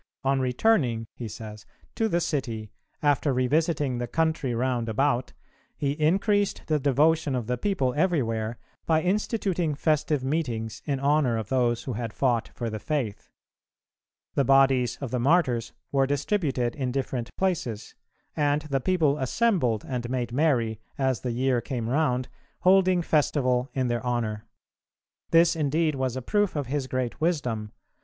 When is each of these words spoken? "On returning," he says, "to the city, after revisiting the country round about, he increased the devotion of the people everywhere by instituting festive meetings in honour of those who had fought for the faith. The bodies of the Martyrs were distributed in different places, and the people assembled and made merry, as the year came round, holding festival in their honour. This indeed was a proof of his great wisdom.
"On 0.23 0.39
returning," 0.39 1.05
he 1.13 1.27
says, 1.27 1.67
"to 1.93 2.07
the 2.09 2.19
city, 2.21 2.71
after 3.03 3.31
revisiting 3.31 3.99
the 3.99 4.07
country 4.07 4.55
round 4.55 4.89
about, 4.89 5.33
he 5.77 5.91
increased 5.91 6.63
the 6.65 6.79
devotion 6.79 7.35
of 7.35 7.45
the 7.45 7.55
people 7.55 7.93
everywhere 7.95 8.57
by 8.87 9.03
instituting 9.03 9.75
festive 9.75 10.23
meetings 10.23 10.81
in 10.87 10.99
honour 10.99 11.37
of 11.37 11.49
those 11.49 11.83
who 11.83 11.93
had 11.93 12.13
fought 12.13 12.49
for 12.55 12.67
the 12.67 12.79
faith. 12.79 13.29
The 14.33 14.43
bodies 14.43 14.97
of 15.01 15.11
the 15.11 15.19
Martyrs 15.19 15.71
were 15.91 16.07
distributed 16.07 16.75
in 16.75 16.91
different 16.91 17.29
places, 17.37 17.93
and 18.35 18.63
the 18.63 18.79
people 18.81 19.19
assembled 19.19 19.85
and 19.87 20.09
made 20.09 20.31
merry, 20.31 20.79
as 20.97 21.21
the 21.21 21.31
year 21.31 21.61
came 21.61 21.87
round, 21.87 22.27
holding 22.61 23.03
festival 23.03 23.69
in 23.75 23.87
their 23.87 24.03
honour. 24.03 24.47
This 25.29 25.55
indeed 25.55 25.93
was 25.93 26.15
a 26.15 26.23
proof 26.23 26.55
of 26.55 26.65
his 26.65 26.87
great 26.87 27.21
wisdom. 27.21 27.71